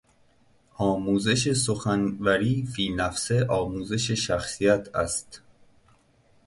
آموزش 0.77 1.53
سخنوری 1.53 2.65
فینفسه 2.65 3.45
آموزش 3.45 4.11
شخصیت 4.11 4.95
است. 4.95 5.41